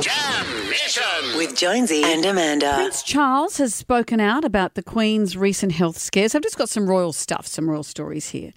Jam 0.00 0.46
Nation. 0.68 1.36
With 1.36 1.56
Jonesy 1.56 2.02
and 2.04 2.24
Amanda. 2.24 2.74
Prince 2.74 3.02
Charles 3.02 3.58
has 3.58 3.74
spoken 3.74 4.20
out 4.20 4.44
about 4.44 4.74
the 4.74 4.82
Queen's 4.82 5.36
recent 5.36 5.72
health 5.72 5.98
scares. 5.98 6.34
I've 6.34 6.42
just 6.42 6.56
got 6.56 6.68
some 6.68 6.88
royal 6.88 7.12
stuff, 7.12 7.46
some 7.46 7.68
royal 7.68 7.82
stories 7.82 8.28
here. 8.28 8.52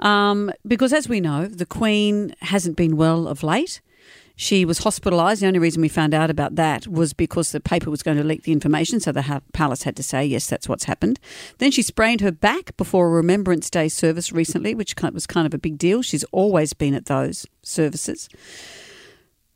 Um, 0.00 0.52
because 0.66 0.92
as 0.92 1.08
we 1.08 1.20
know, 1.20 1.46
the 1.46 1.64
Queen 1.64 2.34
hasn't 2.40 2.76
been 2.76 2.96
well 2.96 3.26
of 3.26 3.42
late. 3.42 3.80
She 4.38 4.66
was 4.66 4.80
hospitalised. 4.80 5.40
The 5.40 5.46
only 5.46 5.58
reason 5.58 5.80
we 5.80 5.88
found 5.88 6.12
out 6.12 6.28
about 6.28 6.56
that 6.56 6.86
was 6.86 7.14
because 7.14 7.52
the 7.52 7.60
paper 7.60 7.90
was 7.90 8.02
going 8.02 8.18
to 8.18 8.24
leak 8.24 8.42
the 8.42 8.52
information, 8.52 9.00
so 9.00 9.10
the 9.12 9.22
ha- 9.22 9.40
palace 9.54 9.84
had 9.84 9.96
to 9.96 10.02
say, 10.02 10.26
yes, 10.26 10.46
that's 10.46 10.68
what's 10.68 10.84
happened. 10.84 11.18
Then 11.56 11.70
she 11.70 11.80
sprained 11.80 12.20
her 12.20 12.32
back 12.32 12.76
before 12.76 13.06
a 13.06 13.10
Remembrance 13.10 13.70
Day 13.70 13.88
service 13.88 14.32
recently, 14.32 14.74
which 14.74 14.94
was 15.00 15.26
kind 15.26 15.46
of 15.46 15.54
a 15.54 15.58
big 15.58 15.78
deal. 15.78 16.02
She's 16.02 16.24
always 16.32 16.74
been 16.74 16.92
at 16.92 17.06
those 17.06 17.46
services. 17.62 18.28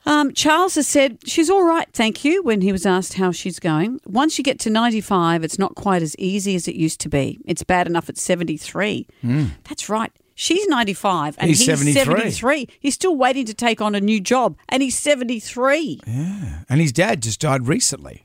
Um, 0.07 0.33
Charles 0.33 0.77
has 0.77 0.89
said 0.89 1.19
she's 1.27 1.51
all 1.51 1.63
right, 1.63 1.87
thank 1.93 2.25
you, 2.25 2.43
when 2.43 2.63
he 2.63 2.73
was 2.73 2.87
asked 2.87 3.15
how 3.15 3.33
she's 3.33 3.59
going. 3.59 4.01
Once 4.07 4.39
you 4.39 4.45
get 4.45 4.59
to 4.61 4.71
95, 4.71 5.45
it's 5.45 5.59
not 5.59 5.75
quite 5.75 6.03
as 6.03 6.17
easy 6.17 6.55
as 6.55 6.67
it 6.67 6.75
used 6.75 7.01
to 7.01 7.09
be. 7.09 7.39
It's 7.45 7.63
bad 7.63 7.87
enough 7.87 8.09
at 8.09 8.17
73. 8.17 9.07
That's 9.69 9.89
right. 9.89 10.11
She's 10.35 10.67
95 10.69 11.37
and 11.39 11.49
He's 11.49 11.59
he's, 11.59 11.67
73. 11.67 12.05
73. 12.31 12.69
He's 12.81 12.95
still 12.95 13.15
waiting 13.15 13.45
to 13.45 13.53
take 13.53 13.83
on 13.83 13.95
a 13.95 14.01
new 14.01 14.21
job 14.21 14.57
and 14.71 14.83
he's 14.83 14.99
73. 14.99 16.01
Yeah. 16.07 16.61
And 16.71 16.81
his 16.81 16.93
dad 16.93 17.23
just 17.23 17.41
died 17.41 17.69
recently. 17.69 18.25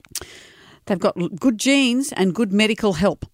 They've 0.85 0.98
got 0.99 1.17
good 1.39 1.57
genes 1.57 2.13
and 2.13 2.34
good 2.34 2.53
medical 2.53 2.93
help. 2.93 3.26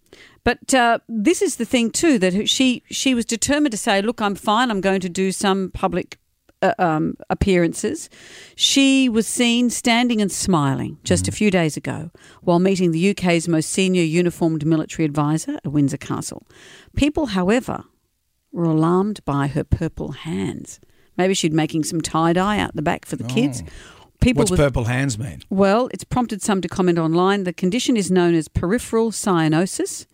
But 0.44 0.73
uh, 0.73 0.98
this 1.08 1.44
is 1.44 1.58
the 1.58 1.66
thing 1.66 1.92
too 1.92 2.17
that 2.20 2.50
she 2.50 2.81
she 2.89 3.14
was 3.14 3.26
determined 3.26 3.72
to 3.73 3.78
say, 3.78 4.02
"Look, 4.02 4.20
I'm 4.20 4.34
fine. 4.34 4.72
I'm 4.72 4.81
going 4.81 5.02
to 5.02 5.09
do 5.09 5.31
some 5.31 5.70
public 5.72 6.17
uh, 6.62 6.74
um, 6.80 7.16
appearances." 7.30 8.10
She 8.56 9.10
was 9.10 9.28
seen 9.28 9.70
standing 9.70 10.22
and 10.22 10.32
smiling 10.32 10.98
just 11.04 11.28
a 11.28 11.32
few 11.32 11.52
days 11.52 11.78
ago 11.78 12.12
while 12.42 12.60
meeting 12.60 12.92
the 12.92 13.10
UK's 13.12 13.48
most 13.48 13.70
senior 13.70 14.03
uniformed 14.03 14.66
military 14.66 15.06
advisor 15.06 15.56
at 15.64 15.68
Windsor 15.72 15.98
Castle. 15.98 16.45
People, 16.95 17.28
however, 17.28 17.84
were 18.52 18.66
alarmed 18.66 19.23
by 19.26 19.48
her 19.48 19.64
purple 19.64 20.12
hands. 20.12 20.80
Maybe 21.18 21.34
she'd 21.34 21.53
making 21.53 21.84
some 21.84 22.02
tie 22.02 22.34
dye 22.34 22.58
out 22.59 22.75
the 22.75 22.81
back 22.81 23.06
for 23.06 23.16
the 23.16 23.23
kids. 23.25 23.64
People 24.22 24.42
What's 24.42 24.52
with- 24.52 24.59
purple 24.59 24.84
hands 24.84 25.18
mean? 25.18 25.42
well, 25.50 25.90
it's 25.92 26.03
prompted 26.03 26.42
some 26.44 26.62
to 26.62 26.68
comment 26.68 27.00
online. 27.00 27.44
The 27.44 27.53
condition 27.53 27.98
is 27.98 28.12
known 28.12 28.36
as 28.36 28.48
peripheral 28.48 29.12
cyanosis. 29.12 30.06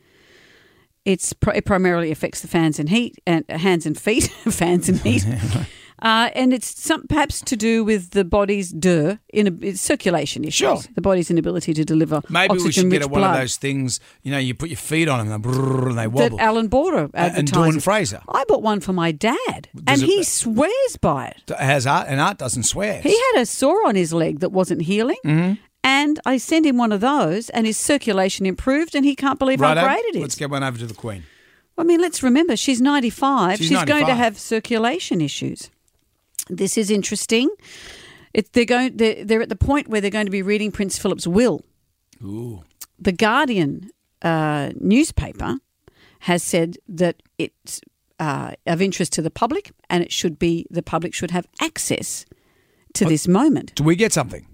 It's 1.05 1.33
pr- 1.33 1.51
it 1.51 1.65
primarily 1.65 2.11
affects 2.11 2.41
the 2.41 2.47
fans 2.47 2.79
and 2.79 2.89
heat 2.89 3.17
and 3.25 3.43
hands 3.49 3.85
and 3.85 3.97
feet, 3.97 4.23
fans 4.49 4.89
and 4.89 4.99
heat, 4.99 5.25
uh, 6.01 6.29
and 6.35 6.53
it's 6.53 6.79
some, 6.79 7.07
perhaps 7.07 7.41
to 7.41 7.55
do 7.55 7.83
with 7.83 8.11
the 8.11 8.23
body's 8.23 8.71
DIR 8.71 9.19
in 9.29 9.47
a, 9.47 9.65
it's 9.65 9.81
circulation 9.81 10.43
issues. 10.43 10.55
Sure. 10.55 10.77
The 10.95 11.01
body's 11.01 11.31
inability 11.31 11.73
to 11.73 11.83
deliver 11.83 12.21
Maybe 12.29 12.55
we 12.57 12.71
should 12.71 12.89
get 12.89 13.03
a, 13.03 13.07
one 13.07 13.21
blood. 13.21 13.35
of 13.35 13.41
those 13.41 13.57
things, 13.57 13.99
you 14.23 14.31
know, 14.31 14.37
you 14.37 14.53
put 14.53 14.69
your 14.69 14.77
feet 14.77 15.07
on 15.07 15.27
them 15.27 15.43
and, 15.43 15.97
they 15.97 16.05
they 16.07 16.29
that. 16.29 16.39
Alan 16.39 16.67
Border 16.67 17.09
and. 17.13 17.51
Dawn 17.51 17.79
Fraser. 17.79 18.21
I 18.29 18.43
bought 18.47 18.61
one 18.61 18.79
for 18.79 18.93
my 18.93 19.11
dad, 19.11 19.69
Does 19.73 19.83
and 19.87 20.03
it- 20.03 20.05
he 20.05 20.23
swears 20.23 20.97
by 21.01 21.27
it. 21.27 21.57
Has 21.57 21.87
art, 21.87 22.07
and 22.09 22.19
art 22.19 22.37
doesn't 22.37 22.63
swear. 22.63 23.01
He 23.01 23.17
had 23.33 23.41
a 23.41 23.45
sore 23.45 23.87
on 23.87 23.95
his 23.95 24.13
leg 24.13 24.39
that 24.39 24.51
wasn't 24.51 24.83
healing. 24.83 25.17
Mm-hmm. 25.25 25.53
And 25.83 26.19
I 26.25 26.37
sent 26.37 26.65
him 26.65 26.77
one 26.77 26.91
of 26.91 26.99
those, 26.99 27.49
and 27.51 27.65
his 27.65 27.77
circulation 27.77 28.45
improved, 28.45 28.93
and 28.93 29.05
he 29.05 29.15
can't 29.15 29.39
believe 29.39 29.61
Righto, 29.61 29.79
how 29.79 29.87
great 29.87 30.03
it 30.05 30.15
is. 30.17 30.21
Let's 30.21 30.35
get 30.35 30.49
one 30.49 30.61
over 30.63 30.77
to 30.77 30.85
the 30.85 30.93
Queen. 30.93 31.23
I 31.77 31.83
mean, 31.83 32.01
let's 32.01 32.21
remember 32.23 32.57
she's 32.57 32.81
95. 32.81 33.59
She's 33.59 33.67
She's, 33.69 33.83
going 33.85 34.07
to 34.07 34.15
have 34.15 34.37
circulation 34.37 35.21
issues. 35.21 35.69
This 36.49 36.77
is 36.77 36.89
interesting. 36.89 37.49
It, 38.33 38.53
they're 38.53 38.65
going. 38.65 38.97
They're, 38.97 39.23
they're 39.23 39.41
at 39.41 39.49
the 39.49 39.55
point 39.55 39.87
where 39.87 40.01
they're 40.01 40.11
going 40.11 40.27
to 40.27 40.31
be 40.31 40.41
reading 40.41 40.71
Prince 40.71 40.97
Philip's 40.97 41.27
will. 41.27 41.61
Ooh. 42.23 42.63
The 42.99 43.11
Guardian 43.11 43.91
uh, 44.21 44.71
newspaper 44.79 45.57
has 46.21 46.43
said 46.43 46.77
that 46.87 47.21
it's 47.37 47.81
uh, 48.19 48.51
of 48.65 48.81
interest 48.81 49.13
to 49.13 49.21
the 49.21 49.31
public, 49.31 49.71
and 49.89 50.03
it 50.03 50.11
should 50.11 50.39
be 50.39 50.65
the 50.69 50.81
public 50.81 51.13
should 51.13 51.31
have 51.31 51.47
access 51.61 52.25
to 52.93 53.05
this 53.05 53.27
moment. 53.27 53.75
Do 53.75 53.83
we 53.83 53.95
get 53.95 54.13
something? 54.13 54.47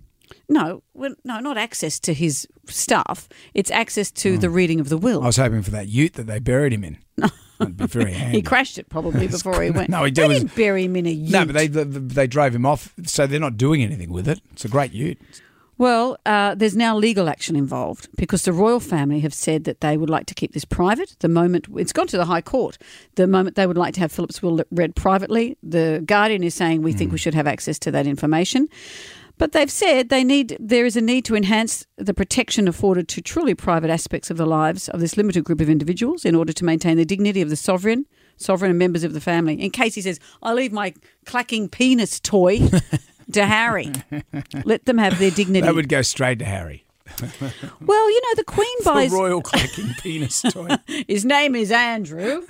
No, 0.49 0.83
well, 0.93 1.15
no, 1.23 1.39
not 1.39 1.57
access 1.57 1.99
to 2.01 2.13
his 2.13 2.47
stuff. 2.67 3.29
It's 3.53 3.71
access 3.71 4.11
to 4.11 4.37
the 4.37 4.49
reading 4.49 4.79
of 4.79 4.89
the 4.89 4.97
will. 4.97 5.23
I 5.23 5.27
was 5.27 5.37
hoping 5.37 5.61
for 5.61 5.71
that 5.71 5.87
ute 5.87 6.13
that 6.13 6.27
they 6.27 6.39
buried 6.39 6.73
him 6.73 6.83
in. 6.83 6.97
That'd 7.59 7.77
be 7.77 7.87
very 7.87 8.11
handy. 8.13 8.37
He 8.37 8.41
crashed 8.41 8.77
it 8.77 8.89
probably 8.89 9.27
before 9.27 9.61
he 9.61 9.71
went. 9.71 9.89
No, 9.89 10.03
he 10.03 10.11
they 10.11 10.27
didn't 10.27 10.55
bury 10.55 10.85
him 10.85 10.95
in 10.95 11.05
a 11.05 11.11
ute. 11.11 11.31
No, 11.31 11.45
but 11.45 11.53
they, 11.53 11.67
they 11.67 11.83
they 11.83 12.27
drove 12.27 12.53
him 12.55 12.65
off, 12.65 12.93
so 13.05 13.27
they're 13.27 13.39
not 13.39 13.57
doing 13.57 13.83
anything 13.83 14.11
with 14.11 14.27
it. 14.27 14.41
It's 14.51 14.65
a 14.65 14.69
great 14.69 14.91
ute. 14.91 15.19
Well, 15.77 16.17
uh, 16.25 16.53
there's 16.53 16.75
now 16.75 16.95
legal 16.95 17.27
action 17.27 17.55
involved 17.55 18.07
because 18.15 18.43
the 18.43 18.53
royal 18.53 18.79
family 18.79 19.21
have 19.21 19.33
said 19.33 19.63
that 19.63 19.81
they 19.81 19.97
would 19.97 20.09
like 20.09 20.27
to 20.27 20.35
keep 20.35 20.53
this 20.53 20.65
private. 20.65 21.15
The 21.19 21.27
moment 21.27 21.65
it's 21.75 21.91
gone 21.91 22.07
to 22.07 22.17
the 22.17 22.25
High 22.25 22.41
Court, 22.41 22.77
the 23.15 23.25
moment 23.25 23.55
they 23.55 23.65
would 23.65 23.77
like 23.77 23.95
to 23.95 23.99
have 24.01 24.11
Philip's 24.11 24.41
will 24.41 24.61
read 24.69 24.95
privately, 24.95 25.57
the 25.63 26.03
Guardian 26.05 26.43
is 26.43 26.53
saying 26.53 26.83
we 26.83 26.93
think 26.93 27.11
we 27.11 27.17
should 27.17 27.33
have 27.33 27.47
access 27.47 27.79
to 27.79 27.91
that 27.91 28.05
information. 28.05 28.69
But 29.37 29.51
they've 29.51 29.71
said 29.71 30.09
they 30.09 30.23
need 30.23 30.55
there 30.59 30.85
is 30.85 30.95
a 30.95 31.01
need 31.01 31.25
to 31.25 31.35
enhance 31.35 31.85
the 31.97 32.13
protection 32.13 32.67
afforded 32.67 33.07
to 33.09 33.21
truly 33.21 33.55
private 33.55 33.89
aspects 33.89 34.29
of 34.29 34.37
the 34.37 34.45
lives 34.45 34.87
of 34.89 34.99
this 34.99 35.17
limited 35.17 35.43
group 35.43 35.59
of 35.59 35.69
individuals 35.69 36.23
in 36.23 36.35
order 36.35 36.53
to 36.53 36.63
maintain 36.65 36.97
the 36.97 37.05
dignity 37.05 37.41
of 37.41 37.49
the 37.49 37.55
sovereign, 37.55 38.05
sovereign 38.37 38.69
and 38.69 38.79
members 38.79 39.03
of 39.03 39.13
the 39.13 39.19
family. 39.21 39.59
In 39.61 39.71
case 39.71 39.95
he 39.95 40.01
says, 40.01 40.19
"I 40.41 40.53
leave 40.53 40.71
my 40.71 40.93
clacking 41.25 41.69
penis 41.69 42.19
toy 42.19 42.59
to 43.33 43.45
Harry," 43.45 43.91
let 44.63 44.85
them 44.85 44.97
have 44.99 45.17
their 45.19 45.31
dignity. 45.41 45.65
That 45.65 45.75
would 45.75 45.89
go 45.89 46.03
straight 46.03 46.39
to 46.39 46.45
Harry. 46.45 46.85
Well, 47.81 48.09
you 48.09 48.21
know, 48.21 48.35
the 48.35 48.43
Queen 48.45 48.77
The 48.79 48.85
buys. 48.85 49.11
royal 49.11 49.41
clacking 49.41 49.93
penis 50.01 50.41
toy. 50.41 50.69
His 51.07 51.25
name 51.25 51.53
is 51.53 51.69
Andrew. 51.71 52.43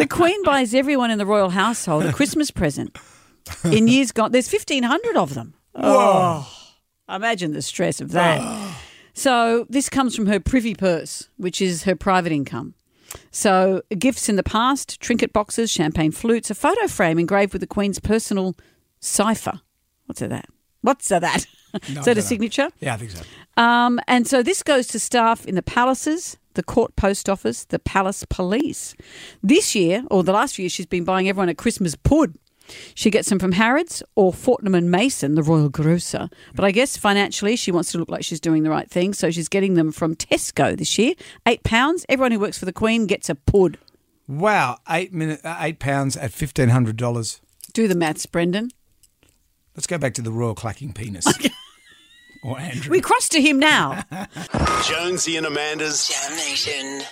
The 0.00 0.06
Queen 0.06 0.42
buys 0.44 0.72
everyone 0.72 1.10
in 1.10 1.18
the 1.18 1.26
royal 1.26 1.50
household 1.50 2.06
a 2.06 2.12
Christmas 2.12 2.50
present. 2.50 2.96
In 3.64 3.86
years 3.86 4.12
gone, 4.12 4.32
there's 4.32 4.50
1,500 4.50 5.16
of 5.16 5.34
them. 5.34 5.52
Whoa. 5.72 6.42
Oh, 6.42 6.74
imagine 7.14 7.52
the 7.52 7.60
stress 7.60 8.00
of 8.00 8.12
that. 8.12 8.40
So 9.12 9.66
this 9.68 9.90
comes 9.90 10.16
from 10.16 10.26
her 10.26 10.40
privy 10.40 10.74
purse, 10.74 11.28
which 11.36 11.60
is 11.60 11.82
her 11.82 11.94
private 11.94 12.32
income. 12.32 12.72
So 13.30 13.82
gifts 13.98 14.30
in 14.30 14.36
the 14.36 14.42
past, 14.42 15.00
trinket 15.00 15.34
boxes, 15.34 15.70
champagne 15.70 16.12
flutes, 16.12 16.50
a 16.50 16.54
photo 16.54 16.86
frame 16.86 17.18
engraved 17.18 17.52
with 17.52 17.60
the 17.60 17.66
Queen's 17.66 17.98
personal 17.98 18.56
cipher. 19.00 19.60
What's 20.06 20.20
that? 20.20 20.46
What's 20.80 21.08
that? 21.08 21.46
No, 21.92 22.00
is 22.00 22.06
that 22.06 22.18
a 22.18 22.22
signature? 22.22 22.70
Yeah, 22.80 22.94
I 22.94 22.96
think 22.96 23.10
so. 23.10 23.22
Um, 23.56 24.00
and 24.08 24.26
so 24.26 24.42
this 24.42 24.62
goes 24.62 24.86
to 24.88 24.98
staff 24.98 25.46
in 25.46 25.54
the 25.54 25.62
palaces, 25.62 26.36
the 26.54 26.62
court 26.62 26.96
post 26.96 27.28
office, 27.28 27.64
the 27.64 27.78
palace 27.78 28.24
police. 28.28 28.94
This 29.42 29.74
year, 29.74 30.04
or 30.10 30.24
the 30.24 30.32
last 30.32 30.54
few 30.56 30.64
years, 30.64 30.72
she's 30.72 30.86
been 30.86 31.04
buying 31.04 31.28
everyone 31.28 31.48
a 31.48 31.54
Christmas 31.54 31.94
pud. 31.94 32.34
She 32.94 33.10
gets 33.10 33.28
them 33.28 33.38
from 33.38 33.52
Harrods 33.52 34.02
or 34.14 34.32
Fortnum 34.32 34.74
and 34.74 34.90
Mason, 34.90 35.34
the 35.34 35.42
royal 35.42 35.68
grocer. 35.68 36.28
But 36.54 36.64
I 36.64 36.70
guess 36.70 36.96
financially, 36.96 37.56
she 37.56 37.72
wants 37.72 37.90
to 37.92 37.98
look 37.98 38.10
like 38.10 38.22
she's 38.24 38.40
doing 38.40 38.62
the 38.62 38.70
right 38.70 38.88
thing, 38.88 39.12
so 39.12 39.30
she's 39.30 39.48
getting 39.48 39.74
them 39.74 39.90
from 39.90 40.14
Tesco 40.14 40.76
this 40.76 40.96
year. 40.98 41.14
Eight 41.46 41.62
pounds. 41.64 42.06
Everyone 42.08 42.32
who 42.32 42.38
works 42.38 42.58
for 42.58 42.66
the 42.66 42.72
Queen 42.72 43.06
gets 43.06 43.28
a 43.28 43.34
pud. 43.34 43.78
Wow, 44.28 44.78
eight 44.88 45.12
minute, 45.12 45.40
uh, 45.44 45.56
eight 45.58 45.80
pounds 45.80 46.16
at 46.16 46.30
fifteen 46.32 46.68
hundred 46.68 46.96
dollars. 46.96 47.40
Do 47.72 47.88
the 47.88 47.96
maths, 47.96 48.26
Brendan. 48.26 48.70
Let's 49.74 49.88
go 49.88 49.98
back 49.98 50.14
to 50.14 50.22
the 50.22 50.30
royal 50.30 50.54
clacking 50.54 50.92
penis. 50.92 51.26
or 52.42 52.58
Andrew. 52.58 52.90
We 52.90 53.00
cross 53.00 53.28
to 53.30 53.40
him 53.40 53.58
now. 53.58 54.04
Jonesy 54.84 55.36
and 55.36 55.46
Amanda's 55.46 56.08
Jam 56.08 56.36
Nation. 56.36 57.02